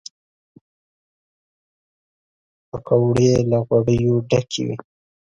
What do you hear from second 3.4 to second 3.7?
له